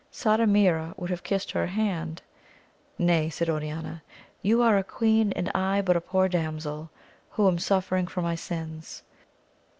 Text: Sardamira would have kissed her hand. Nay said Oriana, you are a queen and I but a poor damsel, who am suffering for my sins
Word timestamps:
Sardamira 0.11 0.95
would 0.97 1.11
have 1.11 1.21
kissed 1.21 1.51
her 1.51 1.67
hand. 1.67 2.23
Nay 2.97 3.29
said 3.29 3.51
Oriana, 3.51 4.01
you 4.41 4.63
are 4.63 4.75
a 4.75 4.83
queen 4.83 5.31
and 5.33 5.47
I 5.53 5.83
but 5.83 5.95
a 5.95 6.01
poor 6.01 6.27
damsel, 6.27 6.89
who 7.29 7.47
am 7.47 7.59
suffering 7.59 8.07
for 8.07 8.23
my 8.23 8.33
sins 8.33 9.03